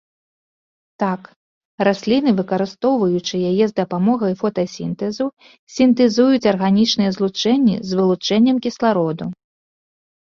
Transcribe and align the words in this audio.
Так, 1.01 1.27
расліны, 1.87 2.29
выкарыстоўваючы 2.39 3.35
яе 3.51 3.65
з 3.71 3.77
дапамогай 3.81 4.33
фотасінтэзу, 4.41 5.27
сінтэзуюць 5.77 6.43
арганічныя 6.53 7.09
злучэнні 7.19 7.75
з 7.91 8.01
вылучэннем 8.01 8.57
кіслароду. 8.69 9.25